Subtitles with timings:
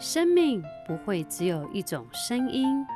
[0.00, 2.86] 生命不会只有一种声音，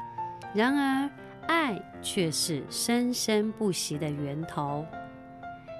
[0.54, 1.11] 然而
[1.46, 4.87] 爱却是生生不息的源头。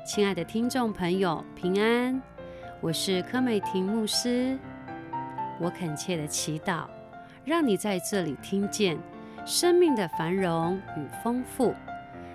[0.05, 2.21] 亲爱的听众朋友，平安，
[2.83, 4.59] 我是柯美婷牧师。
[5.59, 6.85] 我恳切的祈祷，
[7.43, 8.99] 让你在这里听见
[9.47, 11.75] 生命的繁荣与丰富，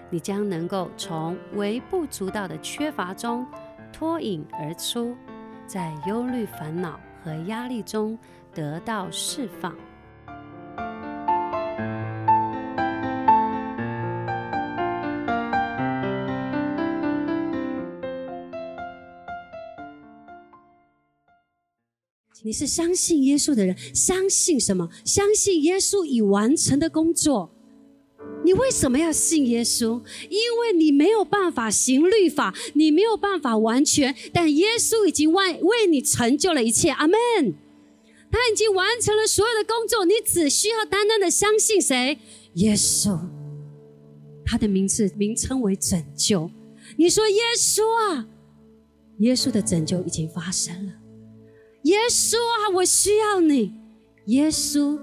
[0.09, 3.45] 你将能够从微不足道的缺乏中
[3.93, 5.15] 脱颖而出，
[5.67, 8.17] 在忧虑、烦恼和压力中。
[8.59, 9.73] 得到释放。
[22.41, 24.89] 你是相信耶稣的人，相信什么？
[25.05, 27.51] 相信耶稣已完成的工作。
[28.43, 30.01] 你为什么要信耶稣？
[30.29, 36.89] 因为你没有办法行律法，你没有办法完全，但耶稣已经为为你成就了一切。
[36.89, 37.56] 阿门。
[38.31, 42.19] 他已经完成了所有的工作，你只需要单单的相信谁？
[42.53, 43.19] 耶稣。
[44.45, 46.50] 他的名字名称为拯救。
[46.97, 48.27] 你说耶稣啊，
[49.19, 50.94] 耶稣的拯救已经发生了。
[51.83, 53.73] 耶稣啊，我需要你。
[54.25, 55.00] 耶稣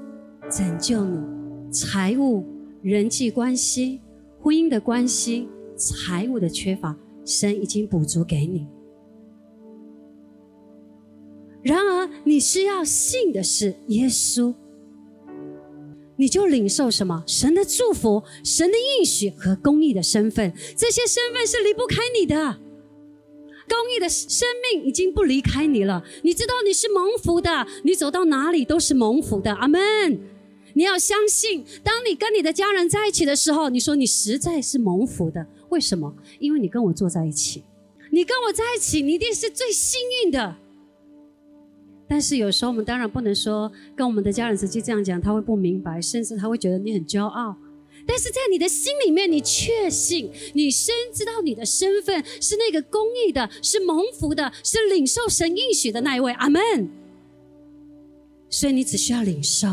[0.50, 2.44] 拯救你，财务、
[2.82, 4.00] 人际关系、
[4.40, 8.66] 婚姻的关系、财务的缺乏，神已经补足给你。
[12.26, 14.52] 你需要信的是耶稣，
[16.16, 17.22] 你就领受什么？
[17.24, 22.58] 神的祝福、神的应许和公义的身份，这些身份是离不开你的。
[23.68, 26.04] 公义的生命已经不离开你了。
[26.22, 29.54] 你知道你是蒙福的，你走到哪里都是蒙福的。
[29.54, 29.80] 阿门。
[30.74, 35.46] 你要相信，当你跟你的家人在一起的时候，你说你实在是蒙福的。
[35.68, 36.12] 为什么？
[36.40, 37.62] 因为你跟我坐在一起，
[38.10, 40.56] 你跟我在一起，你一定是最幸运的。
[42.08, 47.56] 但是有时候我们当然不能说跟我们的家人直接这样讲，他会不明白，甚至他会觉得你很骄傲。
[48.06, 56.32] 但是在你的心里面，你确信，你深知道你的身份是那个公义的，是蒙福的，是领受神应许的那一位。
[56.34, 56.62] 阿门。
[58.48, 59.66] 所以你只需要领受，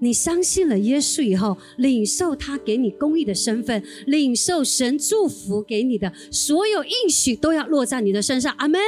[0.00, 8.52] 你相信了耶稣以后，领受他给你公义的身份，领受神祝福给你的所有应许，都要落在你的身上。
[8.58, 8.80] 阿门。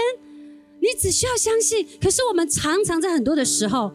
[0.85, 3.91] 你只需要相信，可是我们常常在很多的时候，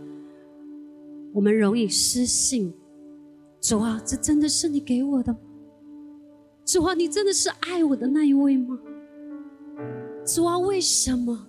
[1.31, 2.73] 我们容易失信。
[3.61, 5.35] 主啊，这真的是你给我的？
[6.65, 8.79] 主啊，你真的是爱我的那一位吗？
[10.25, 11.45] 主啊，为什么？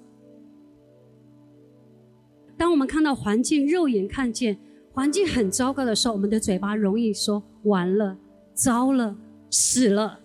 [2.59, 4.59] 当我们看到环境肉眼看见
[4.93, 8.19] 环境很糟糕的时候，我们的嘴巴容易说完了、
[8.53, 9.17] 糟了、
[9.49, 10.21] 死了。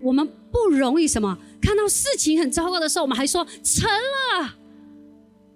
[0.00, 1.38] 我们不容易什么？
[1.60, 4.56] 看到事情很糟糕的时候，我们还说成了。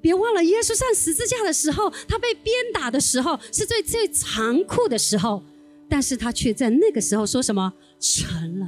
[0.01, 5.43] 别忘了，耶稣上十字架的时候，他被鞭打的时候，是最最残酷的时候，
[5.89, 8.67] 但是他却在那个时候说什么成了。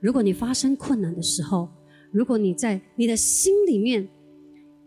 [0.00, 1.68] 如果你发生困难的时候，
[2.10, 4.08] 如果你在你的心里面。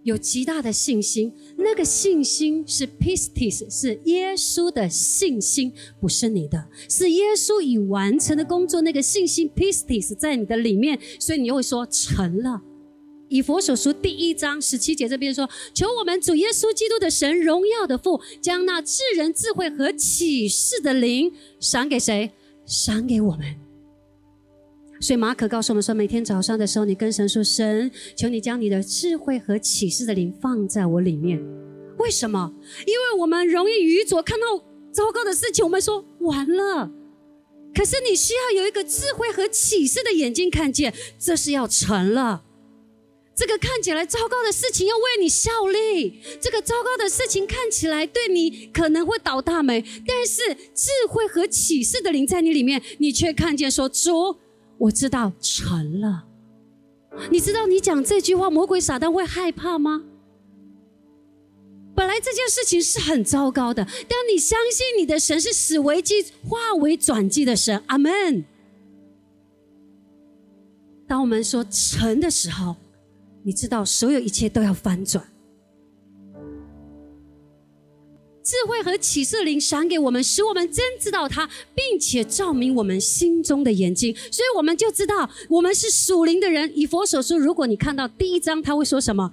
[0.03, 8.81] 有极大的信心，那个信心是 pistis，是耶稣的信心，不是你的，是耶稣已完成的工作。
[8.81, 12.61] 那个信心 pistis 在你的里面，所以你又会说成了。
[13.29, 22.31] 以佛所书第一章十七节这边说：求我们主耶稣基督的神荣耀的父，将那智人智慧和启示的灵赏给谁？
[22.65, 23.70] 赏给我们。
[25.01, 31.41] 所以马可告诉我们说，每天早上的时候，你跟神说：“神，求你将你的智慧和启示的灵放在我里面。”
[31.97, 32.53] 为什么？
[32.85, 36.91] 因为我们容易愚拙，看到糟糕的事情，我们说完了。
[37.73, 42.43] 可是你需要有一个智慧和启示的眼睛看见，这是要成了。
[43.33, 54.37] 这个看起来糟糕的事情要为你效力，这个糟糕的事情看起来对你可能会倒大霉，但是智慧和启示的灵在你里面，你却看见说主。
[54.81, 56.25] 我知道成了，
[57.29, 60.03] 你知道你讲这句话，魔鬼撒旦会害怕吗？
[61.93, 68.43] 本来这件事情是很糟糕的，当你相信你的神是使危机化为转机的神，阿门。
[71.07, 72.75] 当我们说成的时候，
[73.43, 75.23] 你知道所有一切都要翻转。
[78.51, 86.69] 智慧和启示灵赏给我们，使我们真知道他，并且照明我们心中的眼睛，所以我们就知道我们是属灵的人。
[86.77, 89.31] 以佛所说，如果你看到第一章，他会说什么？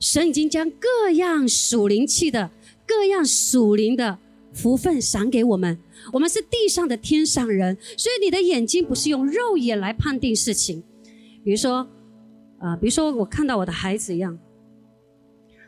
[0.00, 2.50] 神已经将各样属灵气的、
[2.86, 4.16] 各样属灵的
[4.54, 5.78] 福分赏给我们。
[6.14, 10.82] 我们是地上的天上人，所以你的眼睛不是用肉眼来判定事情。
[11.44, 11.86] 比如说，
[12.58, 14.38] 啊，比如说我看到我的孩子一样。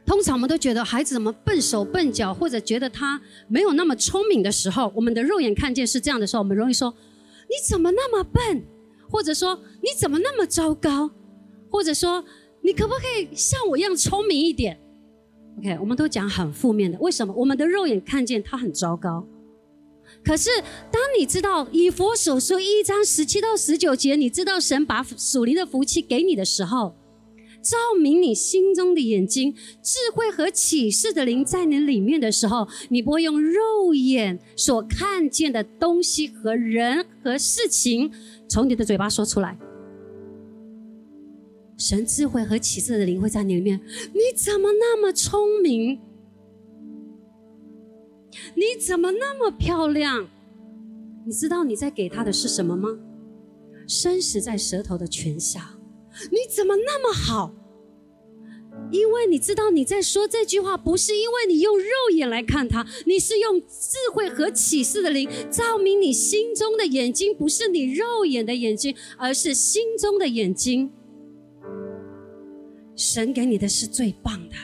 [0.09, 6.95] 通常我们都觉得孩子怎么笨手笨脚，或者觉得他没有那么聪明的时候，我们的肉眼看见是这样的时候，我们容易说
[7.47, 8.65] ：“你怎么那么笨？”
[9.11, 11.11] 或者说：“你怎么那么糟糕？”
[11.71, 12.25] 或者说
[12.65, 14.81] ：“你可不可以像我一样聪明一点
[15.59, 16.99] ？”OK，我们都讲很负面的。
[17.01, 17.35] 为什么？
[17.35, 19.27] 我们的肉眼看见他很糟糕。
[20.25, 20.49] 可是
[20.91, 26.97] 当你知道以佛所说一章十七到十九节，你知道神把属灵的福气给你的时候。
[27.61, 38.11] 照明你心中的眼睛，智慧和启示的灵在你里面的时候，你不会用肉眼所看见的东西和人和事情
[38.49, 39.59] 从你的嘴巴说出来。
[41.77, 43.81] 神智慧和启示的灵会在你里面。
[44.13, 46.01] 你怎么那么聪明？
[48.55, 50.29] 你怎么那么漂亮？
[51.25, 52.99] 你知道你在给他的是什么吗？
[53.87, 55.78] 生死在舌头的泉下。
[56.31, 57.55] 你怎么那么好？
[58.93, 61.85] 因为你知道你在说这句话，不是因为你用肉
[62.15, 70.93] 眼来看它，你是用智慧和启示的灵照明你心中的眼睛，不是你肉眼的眼睛，而是心中的眼睛。
[72.97, 74.55] 神给你的是最棒的，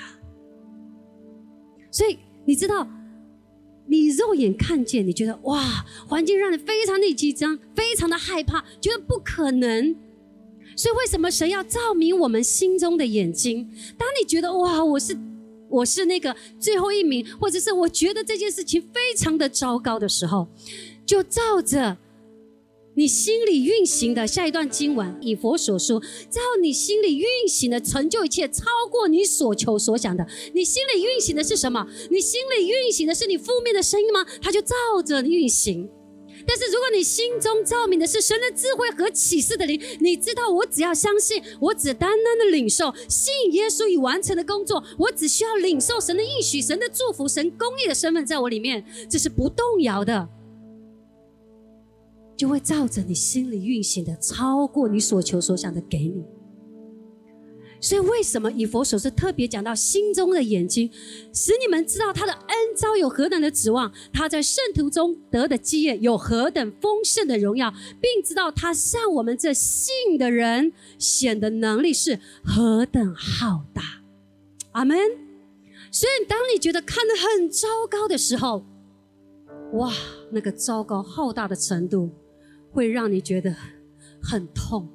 [1.91, 2.89] 所以你知道，
[3.87, 9.97] 你肉眼看见，你觉得哇，环境让你非常的紧张，非常的害怕，觉得不可能。
[10.77, 13.71] 所以，为什么神要照明我们心中的眼睛？
[13.97, 15.17] 当你觉得哇，我是
[15.69, 20.49] 我是那个最后一名，或者是我觉得这件事情非常的糟糕的时候，
[21.05, 21.97] 就照着
[22.97, 26.01] 你心里运行的下一段经文，以佛所说，
[26.31, 30.25] 照你心里运行的成就一切，超过你所求所想的。
[30.53, 31.85] 你心里运行的是什么？
[32.11, 34.25] 你心里运行的是你负面的声音吗？
[34.41, 34.75] 它就照
[35.05, 35.91] 着运行。
[36.47, 50.29] 但是，如果你心中照明的是神的智慧和启示的灵，你知道，我只要相信，我只单单的领受，信耶稣已完成的工作，我只需要领受神的应许、神的祝福、神公义的身份在我里面，这是不动摇的，
[52.37, 56.25] 就会照着你心里运行的，超过你所求所想的给你。
[57.85, 60.91] 所以，为什么以佛所是特别讲到心中的眼睛，
[61.35, 67.71] 使你们知道他的恩招有何等的指望，他在圣徒中得的基业有何等丰盛的荣耀，
[68.01, 73.83] 并知道他向我们这信的人显的能力是何等浩大。
[74.73, 74.97] 阿门。
[75.91, 78.65] 所以，当你觉得看得很糟糕的时候，
[79.75, 79.93] 哇，
[80.31, 82.11] 那个糟糕浩大的程度，
[82.73, 83.55] 会让你觉得
[84.23, 84.89] 很痛。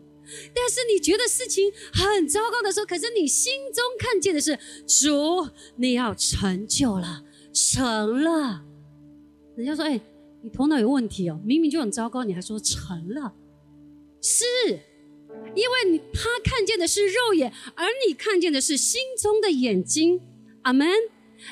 [0.54, 7.24] 但是你觉得事情很糟糕的时候，可是你心中看见的是主，你要成就了，
[7.54, 8.64] 成了。
[9.56, 10.00] 人家说：“哎，
[10.42, 13.34] 你头脑有问题哦，明明就很糟糕，你还说成了？”
[14.22, 14.46] 是，
[15.56, 20.22] 因为你他看见的是肉眼，而你看见的是心中的眼睛。
[20.64, 20.88] 阿门。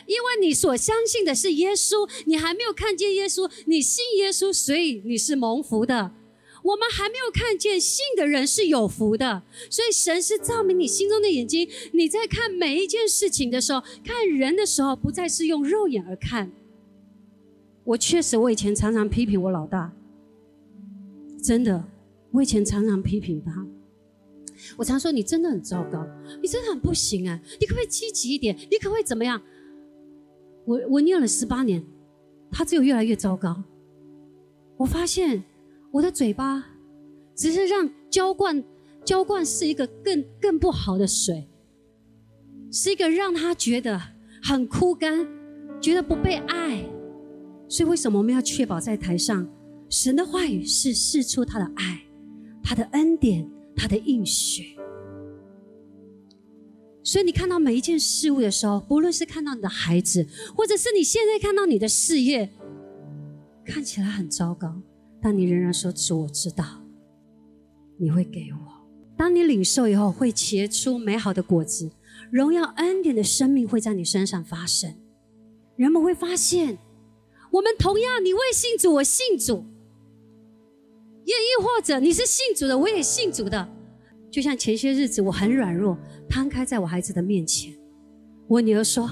[0.06, 6.12] 因为你所相信的是耶稣，你还没有看见耶稣，你信耶稣，所以你是蒙福的。
[6.68, 11.70] 我们还没有看见信的人是有福的，所以神是照明你心中的眼睛。
[11.94, 16.52] 你在看每一件事情的时候，看人的时候，不再是用肉眼而看。
[17.86, 19.94] 我确实，我以前常常批评我老大，
[21.42, 21.86] 真的，
[22.32, 23.66] 我以前常常批评他。
[24.76, 26.06] 我常说你真的很糟糕，
[26.42, 27.40] 你真的很不行啊！
[27.62, 28.58] 你可不可以积极一点？
[28.70, 29.42] 你可不可以怎么样？
[30.66, 31.86] 我我念了十八年，
[32.52, 33.64] 他只有越来越糟糕。
[34.76, 35.46] 我发现。
[35.92, 36.64] 我的嘴巴
[37.36, 38.64] 只是让浇灌，
[39.04, 41.50] 浇灌是一个更更不好的水，
[42.72, 44.00] 是一个让他觉得
[44.44, 45.28] 很枯干，
[45.82, 46.84] 觉得不被爱。
[47.70, 49.48] 所以为什么我们要确保在台上，
[49.90, 52.02] 神的话语是释出他的爱，
[52.64, 54.78] 他的恩典，他的应许。
[57.04, 62.52] 所以你看到每一件事物的时候，不论是看到你的孩子，或者是你现在看到你的事业，
[63.66, 64.82] 看起来很糟糕。
[65.22, 66.64] 但你仍然说：“主，我知道
[67.98, 68.88] 你会给我。
[69.18, 71.90] 当你领受以后，会结出美好的果子，
[72.32, 74.94] 荣耀恩典的生命会在你身上发生。
[75.76, 76.78] 人们会发现，
[77.52, 79.64] 我们同样，你未信主，我信主；
[81.26, 83.68] 也亦或者你是信主的，我也信主的。
[84.30, 85.98] 就像前些日子，我很软弱，
[86.30, 87.76] 摊开在我孩子的面前，
[88.48, 89.10] 我女儿说：‘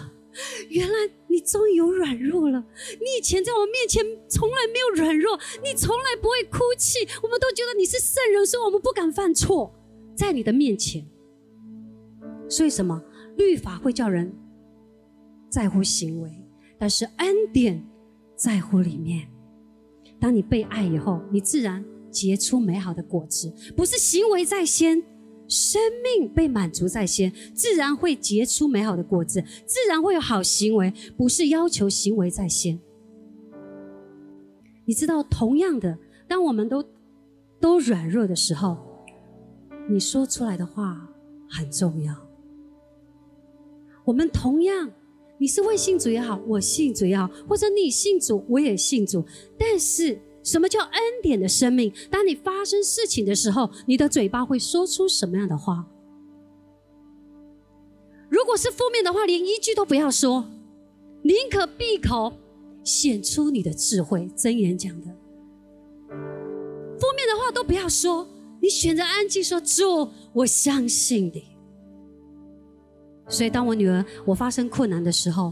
[0.69, 0.95] 原来’。”
[1.27, 2.63] 你终于有软弱了。
[2.91, 6.99] 你以前在我面前从来没有软弱，你从来不会哭泣。
[7.21, 9.75] 我们都觉得你是圣人，所以我们不敢犯错，
[10.15, 11.05] 在你的面前。
[12.47, 13.03] 所以什么？
[13.35, 14.33] 律法会叫人
[15.49, 16.31] 在乎行为，
[16.79, 17.85] 但是恩典
[18.37, 19.27] 在乎里面。
[20.21, 23.53] 当你被爱以后，你自然结出美好的果子。
[23.75, 25.03] 不是行为在先，
[25.47, 32.79] 生命被满足在先，自然会结出美好的果子，自然会有好行为，不是要求行为在先。
[34.85, 35.97] 你知道，同样的，
[36.27, 36.83] 当我们都
[37.59, 38.77] 都软弱的时候，
[39.89, 41.09] 你说出来的话
[41.49, 42.15] 很重要。
[44.03, 44.91] 我们同样，
[45.37, 49.23] 你是未信主也好，我信主也好，或者你信主，我也信主，
[49.57, 50.19] 但是。
[50.45, 51.91] 什么叫恩典的生命？
[52.11, 55.85] 当你发生事情的时候，你的嘴巴会说出什么样的话？
[58.29, 60.45] 如果是负面的话，连一句都不要说，
[61.23, 62.31] 宁可闭口，
[62.83, 64.29] 显出你的智慧。
[64.35, 65.07] 真言讲的，
[66.07, 68.27] 负面的话都不要说，
[68.61, 71.43] 你选择安静说：“主，我相信你。”
[73.27, 75.51] 所以，当我女儿我发生困难的时候，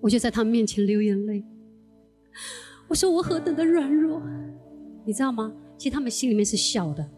[0.00, 1.44] 我就在她面前流眼泪。
[2.92, 4.20] 我说我何等的软弱，
[5.02, 5.50] 你知道吗？
[5.78, 7.10] 其实他们心里面是笑的，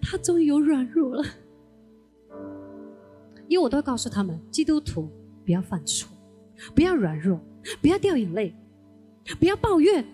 [0.00, 1.24] 他终于有软弱了。
[3.48, 5.10] 因为我都告诉他们，基督徒
[5.44, 6.08] 不要犯错，
[6.76, 7.40] 不要软弱，
[7.82, 8.54] 不要掉眼泪，
[9.40, 10.06] 不要抱怨。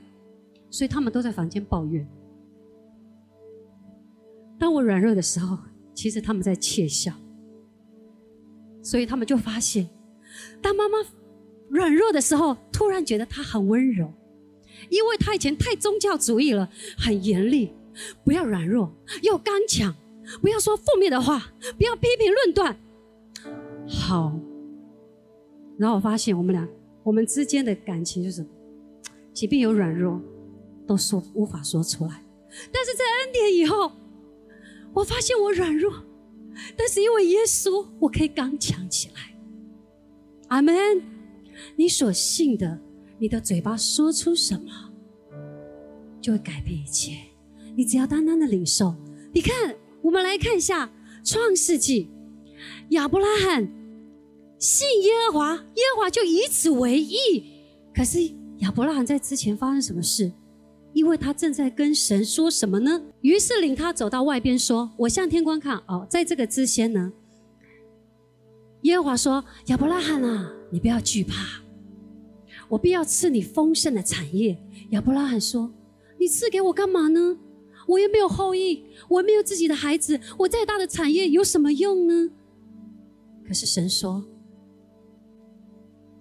[0.71, 2.09] 所以他们都在房间抱怨。
[4.59, 5.59] 当我软弱的时候，
[5.93, 7.13] 其实他们在窃笑。
[8.83, 9.91] 所以他们就发现，
[10.63, 10.97] 当妈妈
[11.69, 14.11] 软弱的时候，突然觉得她很温柔。
[14.89, 17.73] 因为他以前太宗教主义了，很严厉，
[18.25, 19.95] 不要软弱，要刚强，
[20.41, 22.79] 不要说负面的话，不要批评论断。
[23.87, 24.39] 好，
[25.79, 26.69] 然后我发现我们俩，
[27.03, 28.47] 我们之间的感情就是，
[29.33, 30.21] 即便有软弱，
[30.87, 32.25] 都说无法说出来。
[32.73, 33.93] 但是在恩典以后，
[34.93, 35.93] 我发现我软弱，
[36.77, 39.37] 但是因为耶稣，我可以刚强起来。
[40.49, 40.75] 阿门。
[41.77, 42.81] 你所信的。
[43.21, 44.73] 你的嘴巴说出什么，
[46.23, 47.13] 就会改变一切。
[47.77, 48.95] 你只要单单的领受。
[49.35, 50.87] 你看，我们来看一下
[51.23, 52.05] 《创世纪》，
[52.91, 53.71] 亚伯拉罕
[54.59, 57.45] 信耶和华，耶和华就以此为义。
[57.95, 58.21] 可是
[58.61, 60.33] 亚伯拉罕在之前发生什么事？
[60.95, 63.03] 因为他正在跟神说什么呢？
[63.21, 67.13] 于是领他走到外边说：“我向天观看。”哦，在这个之前呢，
[68.83, 71.35] 耶和华说：“亚伯拉罕啊，你不要惧怕。”
[72.71, 74.57] 我必要赐你丰盛的产业。
[74.91, 75.71] 亚伯拉罕说
[76.19, 77.37] ：“你赐给我干嘛呢？
[77.89, 82.31] 我又没有后裔，我没有自己的孩子，我再大的产业有什么用呢？”
[83.45, 84.25] 可是神说：“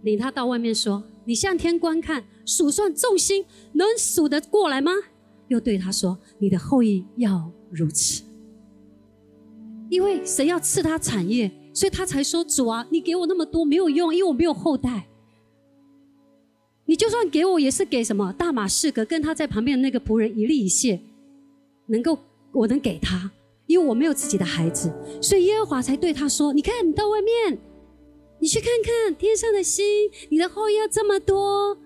[0.01, 4.91] 领他到外面说，你向天观看，数算众星，能数得过来吗？”
[5.49, 8.23] 又对他说：“你的后裔要如此，
[9.89, 15.08] 因为神要赐他产业，所以他才说：主啊，你给我那么多没有用，因为我没有后代。”
[16.99, 20.99] 就算给我，也是给什么大马士革跟他在旁边的那个仆人一粒一谢，
[21.85, 22.19] 能够
[22.51, 23.31] 我能给他，
[23.67, 27.57] 因为我没有自己的孩子，所以耶和华才对他说：“你看，你到外面，
[28.41, 29.85] 你去看看天上的星，
[30.27, 31.77] 你的后裔要这么多。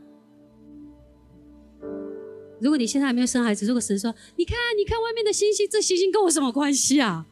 [2.59, 7.27] 如果你现在还没有生孩子，如果神说，你看，你看外面的星星，这星星跟我什么关系啊？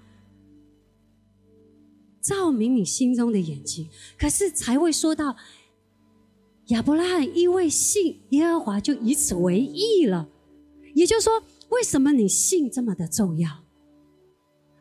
[2.21, 5.35] 照明你心中的眼睛，可是才会说到。”
[6.72, 10.30] 亚伯拉罕因为信耶和华，就以此为义了。
[10.96, 13.50] 也就是说，为什么你信这么的重要？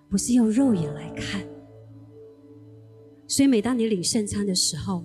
[0.09, 1.47] 不是用肉眼来看。
[3.27, 5.05] 所以，每当你领圣餐的时候，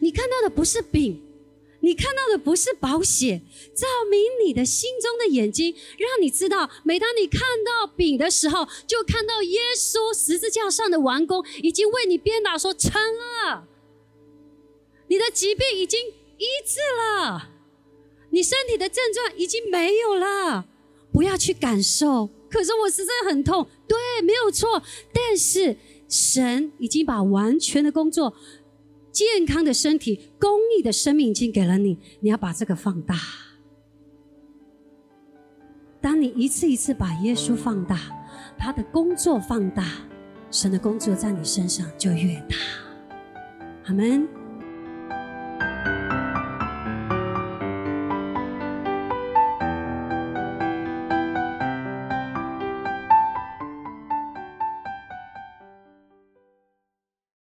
[0.00, 1.22] 你看到的不是饼，
[1.80, 3.40] 你看到的不是保险，
[3.72, 13.68] 照明你的心中的眼睛，让你知道，每当你看到饼的时候，就看到耶稣十字架上的完工，已经为你鞭打，说成了。
[15.10, 15.98] 你的疾病已经
[16.38, 17.50] 医治了，
[18.30, 20.66] 你身体的症状已经没有了，
[21.12, 22.30] 不要去感受。
[22.48, 24.80] 可是我实在很痛，对，没有错。
[25.12, 25.76] 但是
[26.08, 28.36] 神已经把完全的工作、
[29.10, 33.16] 健康的身体、公益的生命已经给了你，你要把这个放大。
[36.00, 37.98] 当你一次一次把耶稣放大，
[38.56, 39.84] 他的工作放大，
[40.52, 42.56] 神的工作在你身上就越大。
[43.86, 44.39] 阿门。